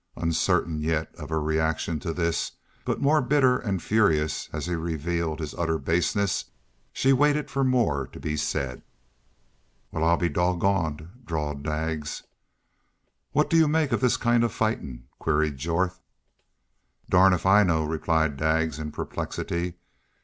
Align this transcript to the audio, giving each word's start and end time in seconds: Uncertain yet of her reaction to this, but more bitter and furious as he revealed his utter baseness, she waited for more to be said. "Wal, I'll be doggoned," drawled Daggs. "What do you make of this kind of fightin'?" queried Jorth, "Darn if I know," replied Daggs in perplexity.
Uncertain 0.15 0.79
yet 0.81 1.13
of 1.13 1.29
her 1.29 1.39
reaction 1.39 1.99
to 1.99 2.11
this, 2.11 2.53
but 2.85 2.99
more 2.99 3.21
bitter 3.21 3.59
and 3.59 3.83
furious 3.83 4.49
as 4.51 4.65
he 4.65 4.73
revealed 4.73 5.39
his 5.39 5.53
utter 5.53 5.77
baseness, 5.77 6.45
she 6.91 7.13
waited 7.13 7.51
for 7.51 7.63
more 7.63 8.07
to 8.07 8.19
be 8.19 8.35
said. 8.35 8.81
"Wal, 9.91 10.03
I'll 10.03 10.17
be 10.17 10.27
doggoned," 10.27 11.07
drawled 11.23 11.61
Daggs. 11.61 12.23
"What 13.31 13.47
do 13.47 13.55
you 13.57 13.67
make 13.67 13.91
of 13.91 14.01
this 14.01 14.17
kind 14.17 14.43
of 14.43 14.51
fightin'?" 14.51 15.03
queried 15.19 15.57
Jorth, 15.57 16.01
"Darn 17.07 17.31
if 17.31 17.45
I 17.45 17.61
know," 17.61 17.83
replied 17.83 18.37
Daggs 18.37 18.79
in 18.79 18.91
perplexity. 18.91 19.75